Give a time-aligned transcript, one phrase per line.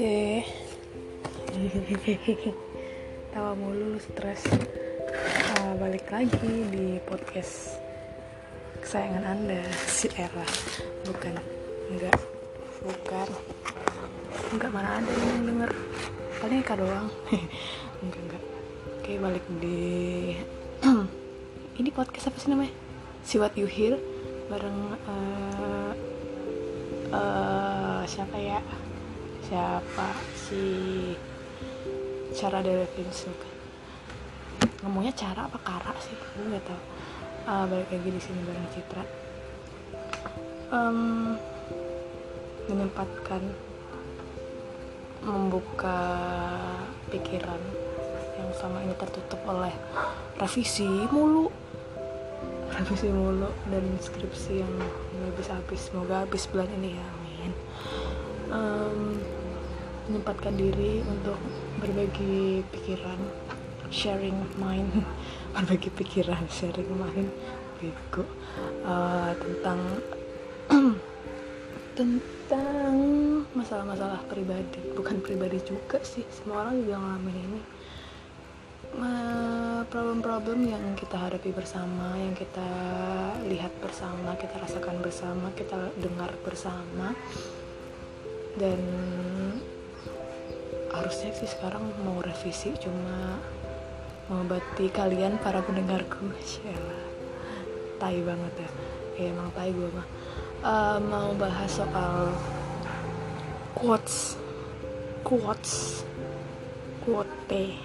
[0.00, 0.48] Oke.
[3.36, 4.48] Tawa mulu lu stres.
[4.48, 6.40] Uh, balik lagi
[6.72, 7.76] di podcast
[8.80, 10.48] kesayangan Anda si Era.
[11.04, 11.36] Bukan.
[11.92, 12.16] Enggak.
[12.80, 13.28] Bukan.
[14.56, 15.70] Enggak mana ada yang denger.
[16.40, 17.12] Paling Eka doang.
[18.00, 18.42] enggak enggak.
[19.04, 19.80] Oke, balik di
[21.84, 22.72] ini podcast apa sih namanya?
[23.20, 24.00] See What You Hear
[24.48, 25.92] bareng uh,
[27.12, 28.64] uh, siapa ya?
[29.50, 30.62] Siapa si
[32.38, 33.54] cara Delevingne kan?
[34.86, 36.14] Ngomongnya cara apa kara sih?
[36.38, 36.80] Gue nggak tahu.
[37.50, 39.04] Uh, balik lagi di sini bareng Citra.
[40.70, 41.34] Um,
[42.70, 43.42] menyempatkan
[45.26, 45.98] membuka
[47.10, 47.58] pikiran
[48.38, 49.74] yang sama ini tertutup oleh
[50.38, 51.50] revisi mulu.
[52.70, 54.72] Revisi mulu dan skripsi yang
[55.18, 55.90] nggak bisa habis.
[55.90, 57.52] Semoga habis bulan ini ya amin.
[58.54, 59.39] Um,
[60.10, 61.38] menyempatkan diri untuk
[61.78, 63.22] berbagi pikiran
[63.94, 64.90] sharing mind.
[65.54, 67.30] Berbagi pikiran sharing mind.
[67.78, 68.26] Bego.
[68.82, 69.80] Uh, tentang
[71.98, 72.94] tentang
[73.54, 74.82] masalah-masalah pribadi.
[74.98, 76.26] Bukan pribadi juga sih.
[76.34, 77.62] Semua orang juga ngalamin ini.
[79.90, 82.68] Problem-problem yang kita hadapi bersama yang kita
[83.46, 87.14] lihat bersama kita rasakan bersama kita dengar bersama.
[88.58, 88.78] Dan
[90.90, 93.38] harusnya sih sekarang mau revisi cuma
[94.30, 96.30] mengobati kalian para pendengarku.
[96.42, 97.10] Syala
[98.00, 98.70] tai banget ya.
[99.20, 100.06] Ya emang tai gue mah.
[100.60, 102.32] Uh, mau bahas soal
[103.76, 104.36] quotes
[105.24, 106.02] quotes
[107.04, 107.76] quote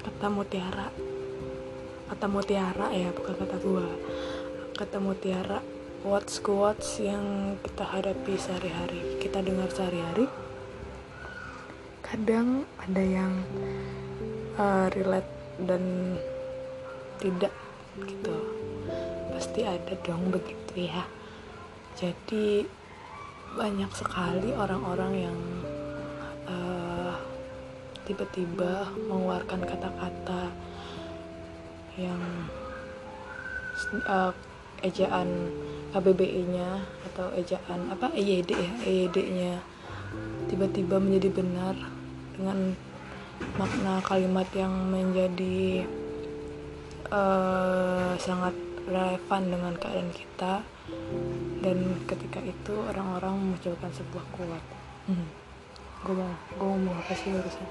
[0.00, 0.88] kata mutiara.
[2.10, 3.86] Kata mutiara ya bukan kata gua.
[4.74, 5.60] Kata mutiara
[6.00, 9.20] quotes quotes yang kita hadapi sehari-hari.
[9.20, 10.49] Kita dengar sehari-hari
[12.00, 13.32] kadang ada yang
[14.56, 15.32] uh, relate
[15.64, 16.16] dan
[17.20, 17.52] tidak
[18.00, 18.36] gitu.
[19.32, 21.04] Pasti ada dong begitu ya.
[21.96, 22.64] Jadi
[23.56, 25.38] banyak sekali orang-orang yang
[26.48, 27.14] uh,
[28.08, 30.42] tiba-tiba mengeluarkan kata-kata
[31.98, 32.20] yang
[34.08, 34.32] uh,
[34.80, 35.52] ejaan
[35.90, 36.80] KBBI-nya
[37.12, 38.08] atau ejaan apa?
[38.14, 39.79] EYD ya EYD-nya
[40.50, 41.78] tiba-tiba menjadi benar
[42.34, 42.74] dengan
[43.54, 45.86] makna kalimat yang menjadi
[47.14, 48.52] uh, sangat
[48.90, 50.66] relevan dengan keadaan kita
[51.62, 51.78] dan
[52.10, 54.64] ketika itu orang-orang mengucapkan sebuah kuat
[55.06, 55.28] hmm.
[56.02, 57.68] gue mau gue mau apa sih barusan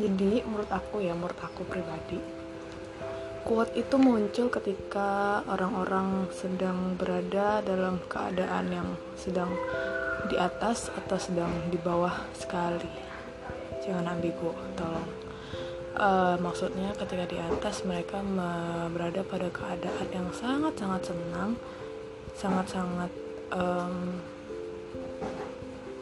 [0.00, 2.18] jadi menurut aku ya menurut aku pribadi
[3.46, 9.52] kuat itu muncul ketika orang-orang sedang berada dalam keadaan yang sedang
[10.28, 12.90] di atas atau sedang di bawah sekali.
[13.80, 15.08] Jangan ambigu tolong.
[15.90, 18.22] Uh, maksudnya ketika di atas mereka
[18.94, 21.58] berada pada keadaan yang sangat sangat senang
[22.38, 23.10] sangat sangat
[23.50, 24.22] um,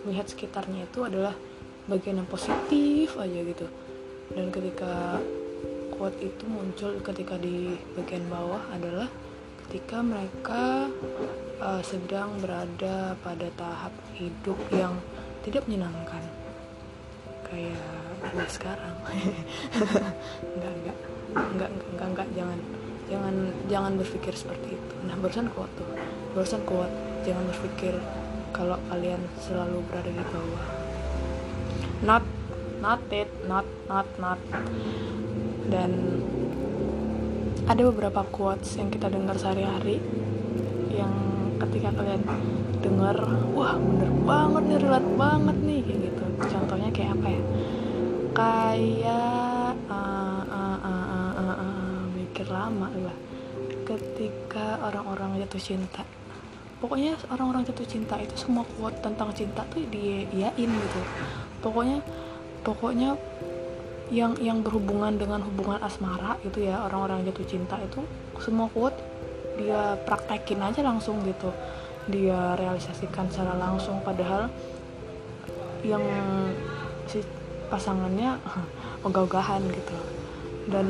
[0.05, 1.35] melihat sekitarnya itu adalah
[1.89, 3.67] bagian yang positif aja gitu.
[4.29, 5.19] Dan ketika
[5.97, 9.09] kuat itu muncul ketika di bagian bawah adalah
[9.69, 10.89] ketika mereka
[11.61, 14.97] uh, sedang berada pada tahap hidup yang
[15.45, 16.25] tidak menyenangkan.
[17.45, 17.77] Kayak
[18.33, 18.97] gue sekarang.
[20.57, 20.97] Enggak.
[21.29, 22.29] Enggak enggak enggak enggak.
[22.33, 22.59] Jangan
[23.13, 23.35] jangan
[23.69, 24.95] jangan berpikir seperti itu.
[25.05, 25.89] Nah barusan kuat tuh.
[26.33, 26.89] Barusan kuat.
[27.29, 28.01] Jangan berpikir
[28.57, 30.65] kalau kalian selalu berada di bawah.
[32.01, 32.25] Not
[32.81, 33.29] not it.
[33.45, 34.41] Not not not.
[35.69, 36.25] Dan
[37.69, 40.01] ada beberapa quotes yang kita dengar sehari-hari
[40.89, 41.13] yang
[41.61, 42.25] ketika kalian
[42.81, 43.17] dengar
[43.53, 46.25] wah bener banget nih relate banget nih kayak gitu.
[46.49, 47.43] Contohnya kayak apa ya?
[48.33, 53.17] Kayak uh, uh, uh, uh, uh, uh, mikir lama lah.
[53.85, 56.03] Ketika orang-orang jatuh cinta.
[56.79, 61.01] Pokoknya orang-orang jatuh cinta itu semua kuat tentang cinta tuh dia iain gitu.
[61.61, 62.01] Pokoknya
[62.63, 63.19] pokoknya
[64.09, 68.01] yang yang berhubungan dengan hubungan asmara gitu ya orang-orang jatuh cinta itu
[68.41, 68.97] semua kuat
[69.59, 71.51] dia praktekin aja langsung gitu.
[72.09, 74.49] Dia realisasikan secara langsung padahal
[75.83, 76.01] yang
[77.11, 77.21] si
[77.69, 78.39] pasangannya
[79.07, 79.97] ogah-ogahan gitu.
[80.71, 80.87] Dan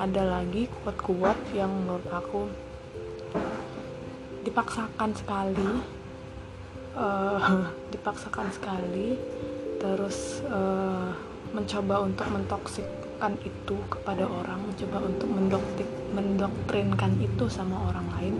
[0.00, 2.48] ada lagi kuat-kuat yang menurut aku
[4.42, 5.70] dipaksakan sekali
[6.96, 9.20] uh, dipaksakan sekali.
[9.78, 11.14] Terus uh,
[11.52, 18.34] mencoba untuk mentoksikkan itu kepada orang mencoba untuk mendoktrin mendoktrinkan itu sama orang lain.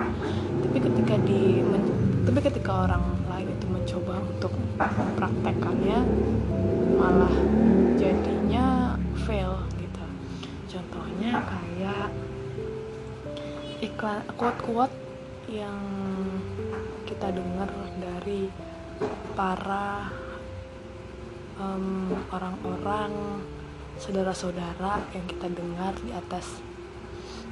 [0.64, 1.82] Tapi ketika di men,
[2.24, 4.52] tapi ketika orang lain itu mencoba untuk
[5.18, 5.98] praktekkannya
[6.98, 7.34] malah
[7.96, 8.96] jadinya
[9.26, 10.04] fail gitu.
[10.68, 12.08] Contohnya kayak
[13.78, 14.90] iklan kuat-kuat
[15.48, 15.80] yang
[17.08, 18.52] kita dengar dari
[19.32, 20.12] para
[21.58, 23.42] um, orang-orang
[23.98, 26.62] saudara-saudara yang kita dengar di atas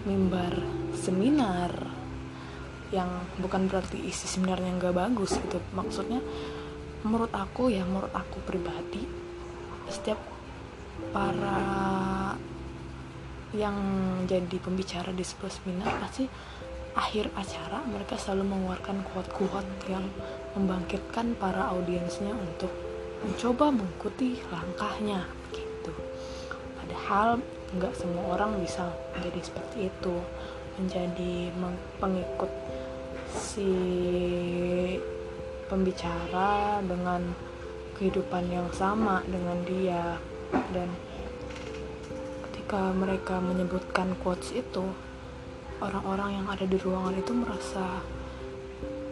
[0.07, 0.55] mimbar
[0.95, 1.75] seminar
[2.95, 3.11] yang
[3.43, 5.59] bukan berarti isi seminarnya nggak bagus gitu.
[5.75, 6.23] Maksudnya
[7.03, 9.03] menurut aku ya menurut aku pribadi
[9.91, 10.19] setiap
[11.11, 11.59] para
[13.55, 13.77] yang
[14.27, 16.27] jadi pembicara di sebuah seminar pasti
[16.97, 20.07] akhir acara mereka selalu mengeluarkan quote-quote yang
[20.57, 22.86] membangkitkan para audiensnya untuk
[23.27, 25.91] mencoba mengikuti langkahnya gitu.
[26.79, 27.43] Padahal
[27.75, 28.87] nggak semua orang bisa
[29.19, 30.15] menjadi seperti itu
[30.79, 31.51] menjadi
[31.99, 32.53] pengikut
[33.35, 33.73] si
[35.67, 37.35] pembicara dengan
[37.99, 40.23] kehidupan yang sama dengan dia.
[40.71, 40.87] Dan
[42.47, 44.87] ketika mereka menyebutkan quotes itu
[45.83, 48.01] orang-orang yang ada di ruangan itu merasa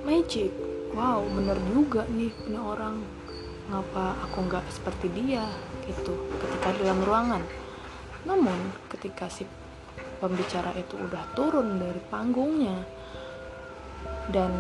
[0.07, 0.55] magic.
[0.95, 3.03] Wow bener juga nih punya orang
[3.71, 5.45] ngapa aku nggak seperti dia
[5.89, 7.43] gitu ketika dalam ruangan?
[8.29, 8.57] Namun
[8.93, 9.45] ketika si
[10.21, 12.77] pembicara itu udah turun dari panggungnya
[14.33, 14.53] dan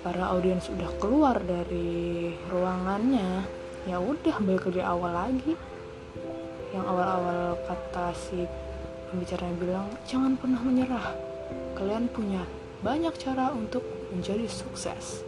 [0.00, 3.44] para audiens udah keluar dari ruangannya
[3.88, 5.54] ya udah balik dari awal lagi.
[6.70, 8.46] Yang awal-awal kata si
[9.10, 11.06] pembicaranya bilang jangan pernah menyerah.
[11.74, 12.44] Kalian punya
[12.80, 15.24] banyak cara untuk menjadi sukses.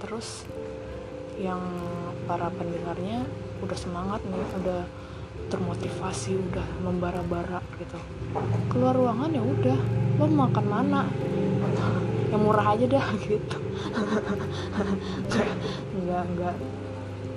[0.00, 0.44] Terus
[1.36, 1.60] yang
[2.24, 3.22] para pendengarnya
[3.60, 4.82] udah semangat nih udah
[5.46, 7.98] termotivasi udah membara-bara gitu.
[8.72, 9.78] Keluar ruangan ya udah
[10.18, 11.02] lo makan mana?
[12.32, 13.58] Yang murah aja dah gitu.
[16.02, 16.54] Nggak nggak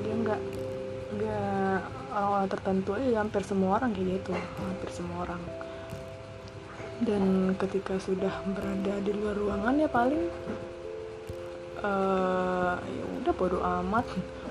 [0.01, 0.41] dia nggak
[1.19, 1.79] nggak
[2.09, 5.41] orang-orang tertentu aja hampir semua orang kayak gitu hampir semua orang.
[6.99, 10.27] Dan ketika sudah berada di luar ruangan ya paling
[11.83, 14.05] uh, ya udah bodo amat.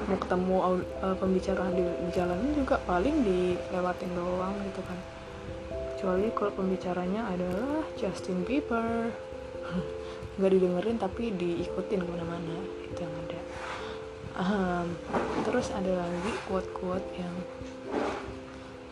[0.07, 0.57] Mau ketemu
[1.03, 4.99] uh, pembicaraan di, di jalan juga paling dilewatin doang gitu kan.
[5.95, 9.13] Kecuali kalau pembicaranya adalah Justin Bieber.
[10.39, 13.41] Nggak didengerin tapi diikutin ke mana-mana itu yang ada.
[14.39, 14.87] Um,
[15.43, 17.35] terus ada lagi quote-quote yang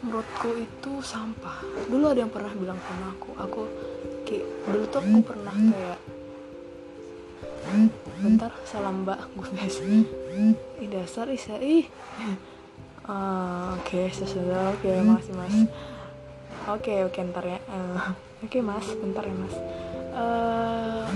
[0.03, 1.63] menurutku itu sampah.
[1.87, 3.63] Dulu ada yang pernah bilang sama aku aku
[4.27, 5.99] kayak dulu tuh aku pernah kayak
[8.23, 10.07] bentar salam mbak gue guys ih
[10.89, 11.57] dasar isa.
[11.61, 11.89] Ih.
[13.07, 15.57] Uh, oke okay, sesudah oke okay, makasih mas.
[15.57, 15.67] Oke
[16.67, 17.59] okay, oke okay, ntar ya.
[17.71, 19.55] Uh, oke okay, mas bentar ya mas.
[20.17, 21.07] Uh,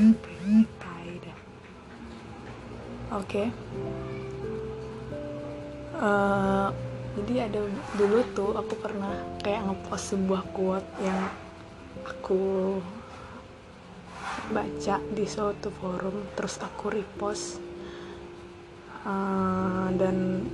[3.11, 3.27] oke.
[3.27, 3.47] Okay.
[5.99, 6.69] uh,
[7.19, 7.61] jadi ada
[7.99, 9.13] dulu tuh aku pernah
[9.43, 11.21] kayak ngepost sebuah quote yang
[12.07, 12.79] aku
[14.51, 17.63] baca di suatu forum terus aku repost.
[19.01, 20.45] Uh, dan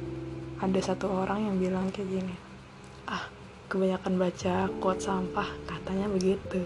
[0.62, 2.34] ada satu orang yang bilang kayak gini
[3.10, 3.26] ah
[3.66, 6.62] kebanyakan baca quote sampah katanya begitu.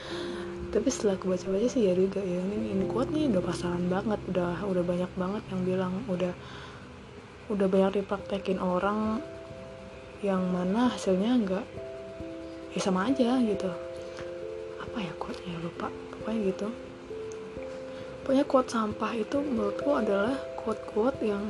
[0.72, 4.20] Tapi setelah aku baca-baca sih ya juga ya ini, ini quote nih udah pasaran banget
[4.30, 6.32] udah udah banyak banget yang bilang udah
[7.50, 9.18] udah banyak dipraktekin orang
[10.22, 11.66] yang mana hasilnya enggak
[12.70, 13.70] ya sama aja gitu.
[14.78, 15.58] Apa ya quote-nya?
[15.58, 16.68] Lupa pokoknya gitu.
[18.22, 21.48] Pokoknya quote sampah itu menurutku adalah quote-quote yang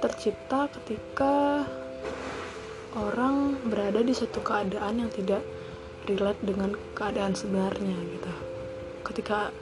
[0.00, 1.68] tercipta ketika
[2.96, 5.44] orang berada di suatu keadaan yang tidak
[6.08, 8.32] relate dengan keadaan sebenarnya gitu.
[9.04, 9.52] Ketika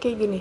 [0.00, 0.40] kayak gini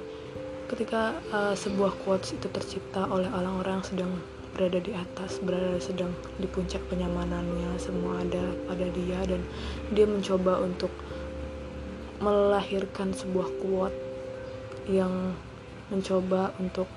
[0.67, 4.11] ketika uh, sebuah quotes itu tercipta oleh orang-orang sedang
[4.51, 9.41] berada di atas berada sedang di puncak kenyamanannya semua ada pada dia dan
[9.93, 10.91] dia mencoba untuk
[12.23, 13.97] melahirkan sebuah quote
[14.89, 15.35] yang
[15.91, 16.87] mencoba untuk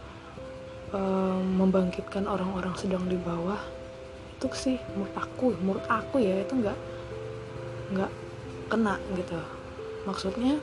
[0.94, 3.60] um, membangkitkan orang-orang sedang di bawah.
[4.38, 6.78] Itu sih menurut aku menurut aku ya itu nggak
[7.94, 8.12] nggak
[8.72, 9.40] kena gitu.
[10.08, 10.56] Maksudnya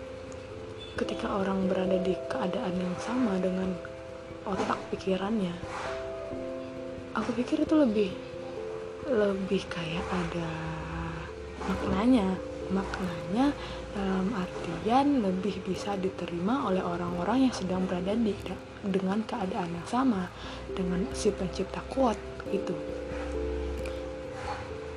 [0.98, 3.70] ketika orang berada di keadaan yang sama dengan
[4.48, 5.54] otak pikirannya
[7.18, 8.12] aku pikir itu lebih
[9.10, 10.50] lebih kayak ada
[11.66, 12.38] maknanya
[12.70, 13.56] maknanya
[13.96, 18.36] dalam artian lebih bisa diterima oleh orang-orang yang sedang berada di
[18.86, 20.30] dengan keadaan yang sama
[20.72, 22.20] dengan si pencipta kuat
[22.54, 22.76] itu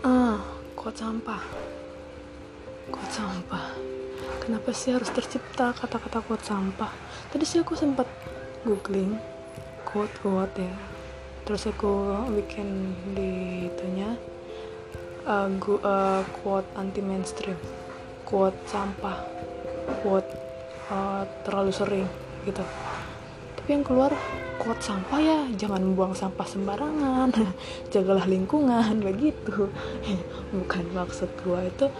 [0.05, 0.41] ah
[0.81, 1.45] kuat sampah.
[2.89, 3.77] Kuat sampah.
[4.41, 6.89] Kenapa sih harus tercipta kata-kata kuat sampah?
[7.29, 8.09] Tadi sih aku sempat
[8.65, 9.21] googling
[9.85, 10.73] quote quote ya.
[11.45, 13.69] Terus aku bikin di
[15.27, 17.57] uh, gu, uh, quote anti mainstream
[18.25, 19.19] quote sampah
[20.01, 20.31] quote
[20.93, 22.07] uh, terlalu sering
[22.47, 22.63] gitu.
[23.59, 24.15] Tapi yang keluar
[24.57, 27.35] quote sampah ya jangan buang sampah sembarangan
[27.93, 29.69] jagalah lingkungan begitu.
[30.57, 31.91] Bukan maksud gua itu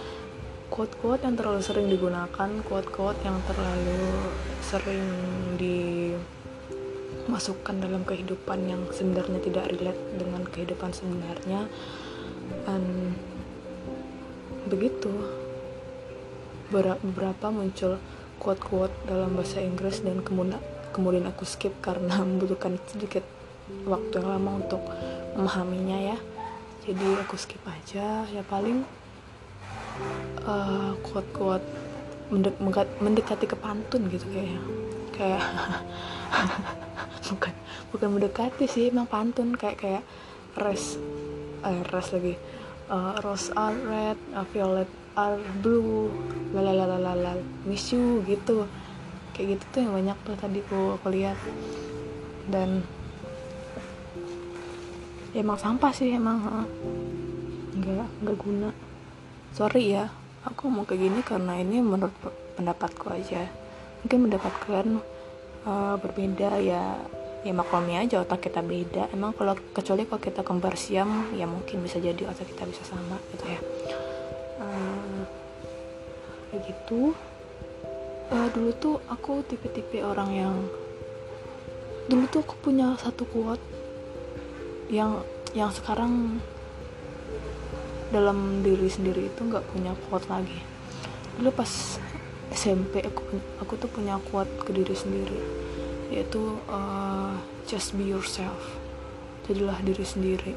[0.71, 4.31] quote-quote yang terlalu sering digunakan quote-quote yang terlalu
[4.63, 5.03] sering
[7.27, 11.67] dimasukkan dalam kehidupan yang sebenarnya tidak relate dengan kehidupan sebenarnya
[12.65, 13.15] dan
[14.67, 15.11] begitu.
[16.71, 17.99] Beberapa muncul
[18.39, 23.23] quote-quote dalam bahasa Inggris dan kemudian kemudian aku skip karena membutuhkan sedikit
[23.87, 24.83] waktu yang lama untuk
[25.35, 26.19] memahaminya ya.
[26.87, 28.83] Jadi aku skip aja ya paling
[30.49, 31.67] uh, quote-quote
[32.31, 32.57] mendek
[33.03, 34.63] mendekati ke pantun gitu kayaknya.
[35.15, 35.43] Kayak
[37.31, 37.55] bukan
[37.93, 39.55] bukan mendekati sih emang pantun.
[39.55, 40.03] Kayak kayak
[40.57, 40.97] res
[41.65, 42.35] eh, res lagi.
[42.91, 46.11] Uh, rose are red uh, violet are blue
[46.51, 48.67] lalalala miss you gitu.
[49.31, 51.39] Kayak gitu tuh yang banyak tuh tadi aku, aku lihat.
[52.51, 52.83] Dan
[55.31, 56.67] ya emang sampah sih emang
[57.79, 58.75] nggak nggak guna.
[59.55, 60.11] Sorry ya
[60.43, 62.15] aku mau kayak gini karena ini menurut
[62.59, 63.47] pendapatku aja.
[64.03, 64.53] Mungkin pendapat
[65.69, 66.99] uh, berbeda ya
[67.41, 69.09] ya maklumi aja otak kita beda.
[69.17, 73.17] Emang kalau kecuali kalau kita kembar siam ya mungkin bisa jadi otak kita bisa sama
[73.33, 73.61] gitu ya.
[74.61, 75.25] Uh,
[76.53, 77.17] kayak gitu.
[78.31, 80.55] Uh, dulu tuh aku tipe-tipe orang yang
[82.07, 83.63] dulu tuh aku punya satu quote
[84.91, 85.23] yang
[85.55, 86.43] yang sekarang
[88.11, 90.61] dalam diri sendiri itu nggak punya quote lagi.
[91.41, 91.97] Dulu pas
[92.51, 93.23] SMP aku
[93.63, 95.61] aku tuh punya quote ke diri sendiri
[96.11, 97.39] yaitu uh,
[97.71, 98.59] just be yourself.
[99.47, 100.53] Jadilah diri sendiri.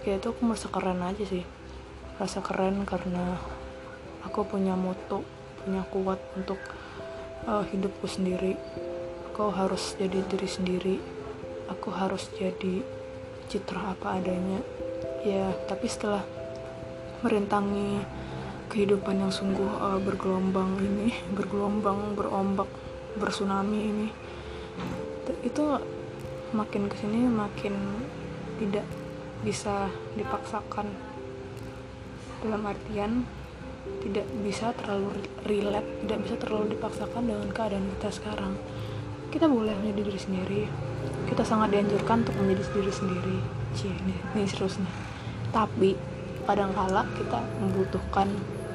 [0.00, 1.44] Kayak itu aku merasa keren aja sih.
[2.16, 3.36] Rasa keren karena
[4.22, 5.26] aku punya moto
[5.60, 6.56] punya kuat untuk
[7.44, 8.54] uh, hidupku sendiri.
[9.34, 10.96] Aku harus jadi diri sendiri.
[11.68, 12.86] Aku harus jadi
[13.50, 14.62] citra apa adanya.
[15.26, 16.24] Ya tapi setelah
[17.20, 18.00] merintangi
[18.70, 22.70] kehidupan yang sungguh uh, bergelombang ini bergelombang berombak
[23.18, 24.08] bersunami ini.
[25.42, 25.78] Itu
[26.54, 27.74] makin ke sini makin
[28.58, 28.86] tidak
[29.42, 30.90] bisa dipaksakan.
[32.44, 33.24] Dalam artian
[34.04, 38.54] tidak bisa terlalu relate tidak bisa terlalu dipaksakan dengan keadaan kita sekarang.
[39.30, 40.62] Kita boleh menjadi diri sendiri.
[41.30, 43.38] Kita sangat dianjurkan untuk menjadi diri sendiri.
[43.70, 45.10] Cie ini, ini serius nih
[45.50, 45.98] tapi
[46.46, 48.30] kadangkala kita membutuhkan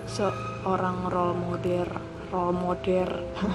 [0.05, 1.87] seorang role model
[2.35, 3.09] role model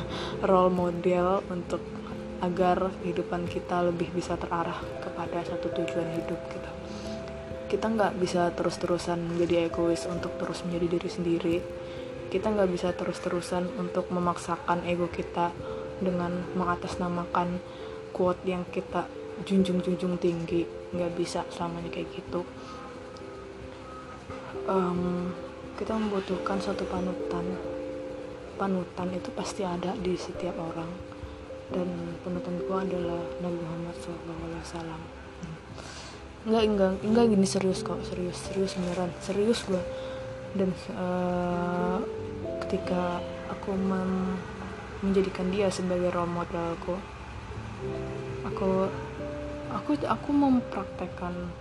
[0.48, 1.84] role model untuk
[2.40, 6.70] agar kehidupan kita lebih bisa terarah kepada satu tujuan hidup kita
[7.70, 11.56] kita nggak bisa terus-terusan menjadi egois untuk terus menjadi diri sendiri.
[12.26, 15.54] Kita nggak bisa terus-terusan untuk memaksakan ego kita
[16.02, 17.62] dengan mengatasnamakan
[18.10, 19.06] quote yang kita
[19.46, 20.66] junjung-junjung tinggi.
[20.90, 22.42] Nggak bisa selamanya kayak gitu.
[24.66, 25.30] Um,
[25.78, 27.46] kita membutuhkan suatu panutan
[28.60, 30.92] panutan itu pasti ada di setiap orang.
[31.72, 31.88] Dan
[32.20, 35.20] panutan gua adalah Nabi Muhammad SAW
[36.40, 39.82] enggak enggak enggak gini serius kok serius serius beneran serius gue
[40.56, 42.00] dan uh,
[42.64, 43.20] ketika
[43.52, 44.40] aku mem
[45.04, 46.96] menjadikan dia sebagai role modelku
[48.44, 48.88] aku
[49.68, 51.52] aku aku mempraktekkan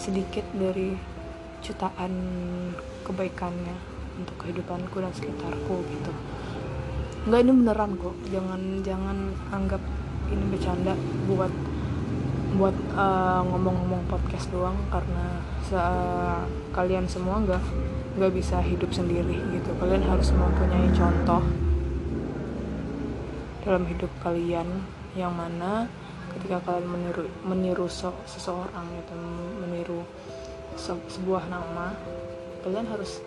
[0.00, 0.96] sedikit dari
[1.60, 2.12] jutaan
[3.04, 6.12] kebaikannya untuk kehidupanku dan sekitarku gitu.
[7.24, 8.14] Enggak ini beneran kok.
[8.28, 9.16] Jangan jangan
[9.50, 9.82] anggap
[10.28, 10.92] ini bercanda
[11.26, 11.52] buat
[12.54, 14.76] buat eh, ngomong-ngomong podcast doang.
[14.92, 15.40] Karena
[15.74, 16.44] uh,
[16.76, 17.64] kalian semua nggak
[18.20, 19.70] nggak bisa hidup sendiri gitu.
[19.80, 21.42] Kalian harus mempunyai contoh
[23.64, 24.68] dalam hidup kalian
[25.16, 25.88] yang mana
[26.36, 29.14] ketika kalian meniru meniru so, seseorang gitu
[29.64, 30.00] meniru
[30.76, 31.96] se sebuah nama
[32.60, 33.24] kalian harus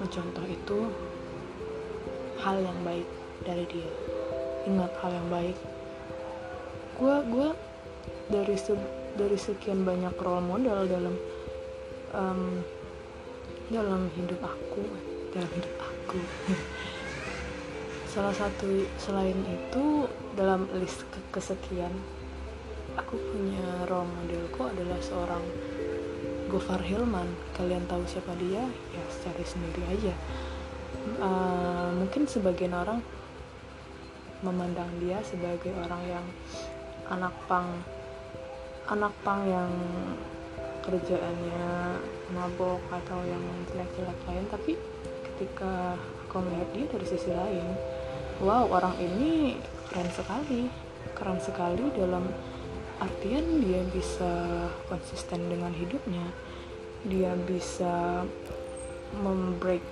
[0.00, 0.78] mencontoh itu
[2.40, 3.08] hal yang baik
[3.42, 3.90] dari dia.
[4.68, 5.56] Ingat hal yang baik.
[6.96, 7.48] Gue gue
[8.30, 8.72] dari se
[9.18, 11.14] dari sekian banyak role model dalam
[12.16, 12.62] um,
[13.68, 14.82] dalam hidup aku
[15.32, 16.20] dalam hidup aku.
[18.12, 20.04] Salah satu selain itu
[20.36, 21.92] dalam list kesekian
[22.96, 25.44] aku punya role modelku adalah seorang
[26.52, 27.32] Gofar Hilman.
[27.56, 28.60] Kalian tahu siapa dia
[29.20, 30.14] cari sendiri aja.
[31.18, 33.02] Uh, mungkin sebagian orang
[34.42, 36.26] memandang dia sebagai orang yang
[37.10, 37.68] anak pang
[38.90, 39.70] anak pang yang
[40.82, 41.98] kerjaannya
[42.34, 44.46] mabok atau yang jelek-jelek lain.
[44.50, 44.72] Tapi
[45.32, 45.94] ketika
[46.26, 47.66] aku melihat dia dari sisi lain
[48.42, 49.58] wow orang ini
[49.90, 50.66] keren sekali.
[51.12, 52.26] Keren sekali dalam
[52.98, 56.26] artian dia bisa konsisten dengan hidupnya.
[57.06, 58.26] Dia bisa
[59.16, 59.84] membreak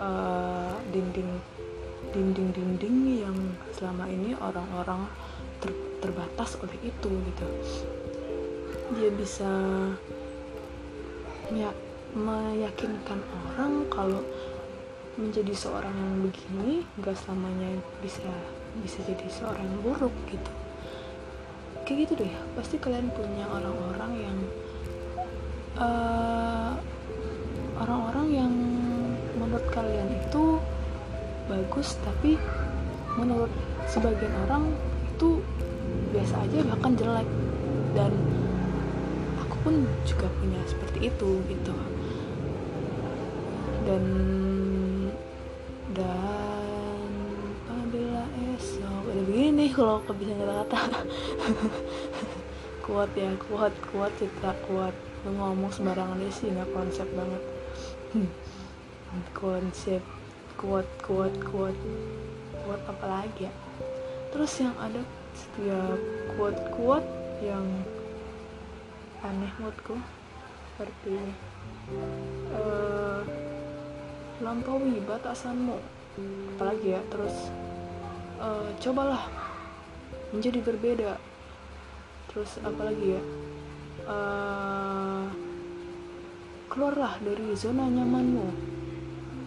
[0.00, 1.28] uh, dinding
[2.14, 3.36] dinding-dinding yang
[3.74, 5.10] selama ini orang-orang
[5.58, 7.46] ter, terbatas oleh itu gitu.
[8.94, 9.50] Dia bisa
[11.50, 11.74] ya
[12.14, 14.22] meyakinkan orang kalau
[15.18, 18.26] menjadi seorang yang begini gak selamanya bisa
[18.82, 20.52] bisa jadi seorang yang buruk gitu.
[21.82, 24.38] Kayak gitu deh pasti kalian punya orang-orang yang
[25.78, 26.33] eh,
[27.78, 28.52] orang-orang yang
[29.38, 30.62] menurut kalian itu
[31.50, 32.40] bagus tapi
[33.18, 33.50] menurut
[33.86, 34.72] sebagian orang
[35.14, 35.42] itu
[36.14, 37.28] biasa aja bahkan jelek.
[37.94, 38.12] Dan
[39.38, 41.74] aku pun juga punya seperti itu gitu.
[43.84, 44.04] Dan
[45.94, 47.10] dan
[47.70, 48.24] apabila
[48.56, 50.80] esok ada begini kalau kebiasaan kata-kata.
[52.84, 54.92] Kuat ya kuat kuat citra kuat.
[55.24, 57.53] Ngomong sembarangan sih nggak konsep banget.
[59.34, 60.00] Konsep
[60.54, 61.76] kuat kuat kuat.
[62.64, 63.52] Kuat apa lagi ya?
[64.30, 65.02] Terus yang ada
[65.34, 65.98] setiap
[66.38, 67.04] kuat kuat
[67.42, 67.66] yang
[69.20, 69.98] aneh moodku
[70.74, 71.18] seperti
[72.54, 73.22] uh,
[74.40, 75.78] lampaui batasanmu
[76.56, 77.00] apalagi ya?
[77.10, 77.36] Terus
[78.40, 79.26] uh, cobalah
[80.32, 81.18] menjadi berbeda.
[82.30, 83.22] Terus apalagi ya?
[84.08, 85.43] Uh,
[86.74, 88.50] keluarlah dari zona nyamanmu.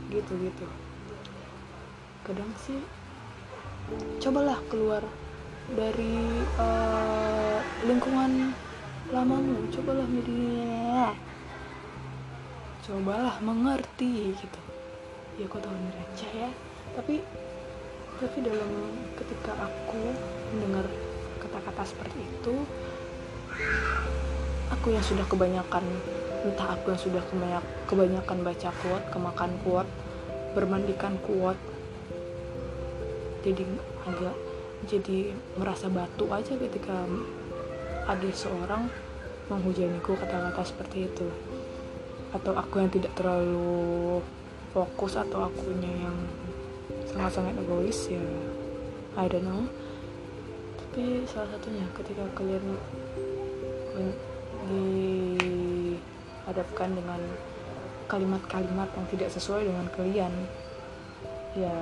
[0.07, 0.65] Gitu gitu.
[2.23, 2.79] Kadang sih
[4.23, 5.03] cobalah keluar
[5.75, 6.15] dari
[6.55, 8.55] uh, lingkungan
[9.11, 10.39] lamamu cobalah menjadi
[12.87, 14.61] cobalah mengerti gitu.
[15.35, 16.49] Ya kok tahu receh ya.
[16.95, 17.19] Tapi
[18.17, 18.71] tapi dalam
[19.19, 20.01] ketika aku
[20.55, 20.87] mendengar
[21.37, 22.55] kata-kata seperti itu
[24.73, 25.85] aku yang sudah kebanyakan
[26.47, 29.87] entah aku yang sudah kebanyak, kebanyakan baca kuat kemakan kuat
[30.55, 31.59] bermandikan kuat
[33.45, 33.63] jadi
[34.07, 34.35] agak
[34.85, 37.07] jadi merasa batu aja ketika
[38.07, 38.87] ada seorang
[39.47, 41.27] menghujaniku kata-kata seperti itu.
[42.35, 44.19] Atau aku yang tidak terlalu
[44.75, 46.17] fokus atau akunya yang
[47.07, 48.23] sangat-sangat egois ya
[49.17, 49.65] I don't know.
[50.77, 52.77] Tapi salah satunya ketika kalian
[56.47, 57.19] dihadapkan dengan
[58.07, 60.31] kalimat-kalimat yang tidak sesuai dengan kalian.
[61.59, 61.79] Ya.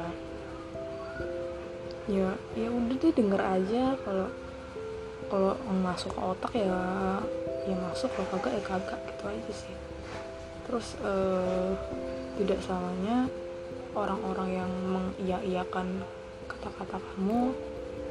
[2.10, 3.94] Ya ya udah deh denger aja.
[4.02, 4.28] Kalau
[5.30, 5.54] kalau
[5.86, 6.82] masuk ke otak ya
[7.70, 9.76] ya masuk kalau kagak ya kagak gitu aja sih.
[10.66, 11.78] Terus uh,
[12.42, 13.30] tidak salahnya
[13.94, 16.02] orang-orang yang mengiyakan
[16.50, 17.54] kata-kata kamu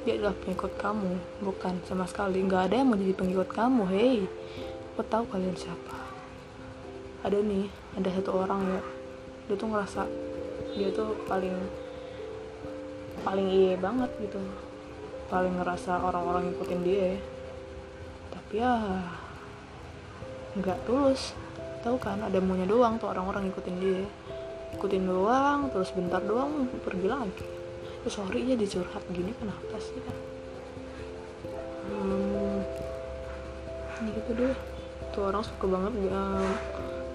[0.06, 2.46] dia adalah pengikut kamu bukan sama sekali.
[2.46, 4.22] Nggak ada yang mau jadi pengikut kamu hei
[4.94, 6.03] apa tahu kalian siapa
[7.24, 8.80] ada nih ada satu orang ya.
[9.48, 10.02] Dia tuh ngerasa
[10.76, 11.56] dia tuh paling
[13.24, 14.38] paling iye banget gitu.
[15.32, 17.16] Paling ngerasa orang-orang ngikutin dia
[18.28, 18.74] tapi ya
[20.54, 21.32] nggak tulus.
[21.80, 24.04] Tahu kan ada maunya doang tuh orang-orang ngikutin dia.
[24.76, 27.46] Ikutin doang terus bentar doang pergi lagi.
[28.04, 30.16] Oh, sorry ya dicurhat gini kenapa sih kan
[31.88, 32.60] hmm,
[34.04, 34.56] ya gitu deh.
[35.16, 36.20] Tuh orang suka banget ya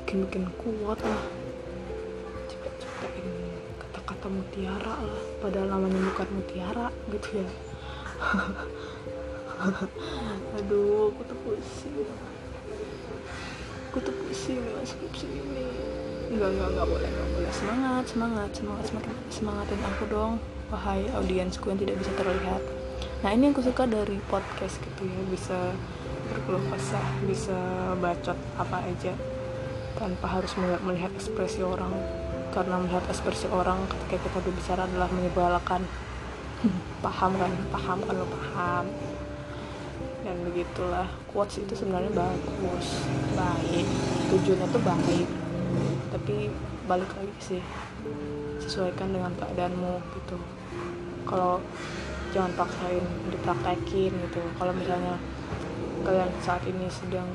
[0.03, 1.23] bikin bikin kuat lah.
[2.49, 3.27] Cepet cepetin
[3.77, 5.23] kata-kata mutiara lah.
[5.43, 7.49] Padahal namanya bukan mutiara gitu ya.
[10.59, 12.07] Aduh aku tuh pusing.
[13.89, 15.67] Aku tuh pusing mas pusing ini.
[16.29, 17.51] Enggak enggak enggak boleh enggak boleh.
[17.51, 20.33] Semangat semangat semangat semakin semangatin aku dong
[20.69, 22.63] wahai audiensku yang tidak bisa terlihat.
[23.19, 25.21] Nah ini yang aku suka dari podcast gitu ya.
[25.27, 25.57] Bisa
[26.29, 27.57] berkeluh kesah bisa
[27.97, 29.13] bacot apa aja
[29.99, 31.91] tanpa harus melihat ekspresi orang.
[32.49, 35.85] Karena melihat ekspresi orang ketika kita berbicara adalah menyebalkan
[37.03, 37.51] paham kan?
[37.69, 38.15] Paham kan?
[38.17, 38.85] Lo paham.
[40.25, 41.05] Dan begitulah.
[41.29, 43.05] Quotes itu sebenarnya bagus.
[43.35, 43.85] Baik.
[44.33, 45.27] Tujuannya tuh baik.
[46.15, 46.35] Tapi
[46.89, 47.61] balik lagi sih.
[48.57, 50.39] Sesuaikan dengan keadaanmu gitu.
[51.29, 51.61] Kalau
[52.33, 54.41] jangan paksain dipraktekin gitu.
[54.57, 55.21] Kalau misalnya
[56.01, 57.29] kalian saat ini sedang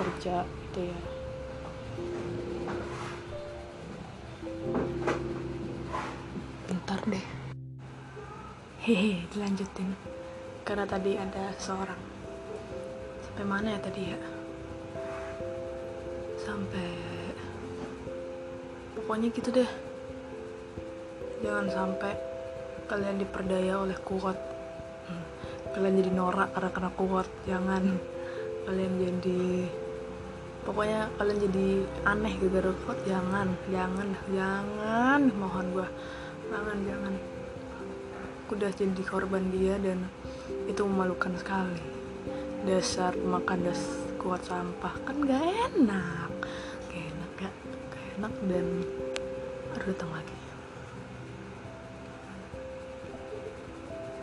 [0.00, 0.98] kerja gitu ya.
[6.64, 7.26] Bentar deh.
[8.80, 9.92] Hehe dilanjutin.
[10.64, 12.00] Karena tadi ada seorang.
[13.20, 14.18] Sampai mana ya tadi ya?
[16.40, 16.88] Sampai
[18.96, 19.70] pokoknya gitu deh.
[21.44, 22.12] Jangan sampai
[22.88, 24.38] kalian diperdaya oleh kuat.
[25.10, 25.24] Hmm.
[25.76, 27.28] kalian jadi norak karena kena kuat.
[27.44, 27.84] Jangan.
[28.64, 29.66] Kalian jadi
[30.64, 31.68] pokoknya kalian jadi
[32.04, 35.20] aneh gitu kuat jangan jangan jangan.
[35.36, 35.88] Mohon gua
[36.50, 37.14] jangan jangan.
[38.44, 40.04] Aku udah jadi korban dia dan
[40.66, 41.80] itu memalukan sekali.
[42.66, 43.80] Dasar makan das
[44.20, 44.94] kuat sampah.
[45.06, 46.32] Kan gak enak.
[46.90, 47.54] Gak enak gak,
[47.94, 48.66] gak enak dan
[49.72, 50.36] harus datang lagi.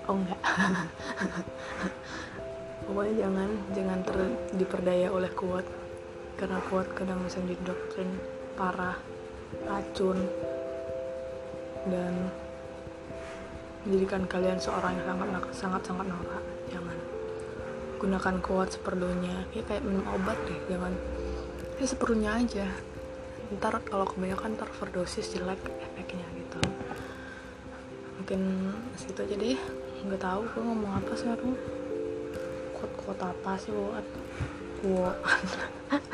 [0.07, 0.39] Oh enggak
[2.87, 4.17] pokoknya jangan jangan ter,
[4.55, 5.67] diperdaya oleh kuat
[6.37, 8.13] karena kuat kadang bisa didoktrin
[8.53, 8.97] parah
[9.65, 10.21] racun
[11.89, 12.13] dan
[13.87, 16.43] menjadikan kalian seorang yang sangat sangat sangat norak.
[16.69, 16.97] Jangan
[17.97, 19.49] gunakan kuat seperlunya.
[19.55, 20.93] Ya kayak minum obat deh jangan.
[21.81, 22.67] Ya seperlunya aja.
[23.57, 26.61] Ntar kalau kebanyakan ntar overdosis jelek efeknya gitu.
[28.21, 28.41] Mungkin
[28.99, 29.59] segitu aja deh.
[30.05, 31.55] Nggak tahu gue ngomong apa sekarang.
[32.75, 34.05] Kuat kuat apa sih buat
[34.83, 35.17] kuat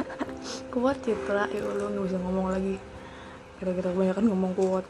[0.73, 2.81] kuat citra ya lo nggak bisa ngomong lagi.
[3.61, 4.85] Kira-kira kebanyakan ngomong kuat.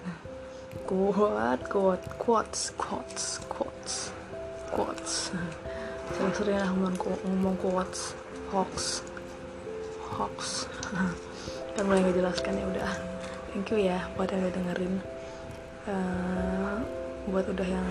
[0.87, 4.09] Kuat kuat quotes quotes quotes
[4.71, 5.35] quotes
[6.13, 6.95] sering-sering lah ngomong,
[7.27, 8.15] ngomong quotes
[8.53, 9.01] hoax.
[10.13, 10.69] Hoax.
[11.73, 12.91] Kan mulai ngejelaskan ya udah.
[13.49, 14.93] Thank you ya buat yang udah dengerin.
[15.89, 16.77] Uh,
[17.27, 17.87] buat udah yang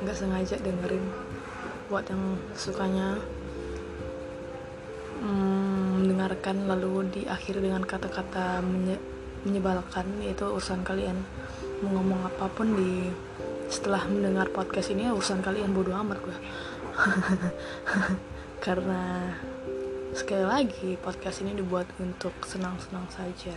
[0.00, 1.04] nggak sengaja dengerin.
[1.92, 3.20] Buat yang sukanya.
[5.20, 5.65] Mm,
[6.26, 8.58] mendengarkan lalu diakhiri dengan kata-kata
[9.46, 11.14] menyebalkan yaitu urusan kalian.
[11.86, 13.14] Mau ngomong apa pun di
[13.70, 16.38] setelah mendengar podcast ini urusan kalian bodoh amat gue
[18.66, 19.30] karena
[20.18, 23.54] sekali lagi podcast ini dibuat untuk senang-senang saja.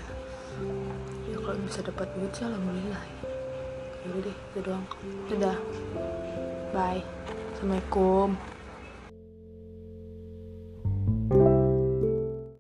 [1.26, 3.02] Ya kalau bisa dapat duit sih alhamdulillah.
[4.06, 4.86] Ya udah deh itu doang.
[5.26, 5.58] Dadah.
[6.70, 7.02] Bye.
[7.58, 8.59] Assalamualaikum